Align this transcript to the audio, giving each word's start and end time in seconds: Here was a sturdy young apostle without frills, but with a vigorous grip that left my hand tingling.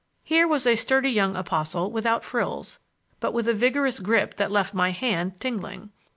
Here 0.23 0.47
was 0.47 0.65
a 0.65 0.73
sturdy 0.75 1.11
young 1.11 1.35
apostle 1.35 1.91
without 1.91 2.23
frills, 2.23 2.79
but 3.19 3.33
with 3.33 3.47
a 3.47 3.53
vigorous 3.53 3.99
grip 3.99 4.35
that 4.37 4.49
left 4.51 4.73
my 4.73 4.89
hand 4.89 5.39
tingling. 5.39 5.91